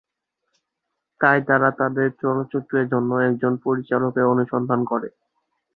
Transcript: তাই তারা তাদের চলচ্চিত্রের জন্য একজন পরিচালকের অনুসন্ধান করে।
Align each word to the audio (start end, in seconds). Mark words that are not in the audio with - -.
তাই 1.21 1.39
তারা 1.47 1.69
তাদের 1.79 2.07
চলচ্চিত্রের 2.21 2.85
জন্য 2.87 3.11
একজন 3.29 3.53
পরিচালকের 3.65 4.25
অনুসন্ধান 4.25 4.81
করে। 4.85 5.09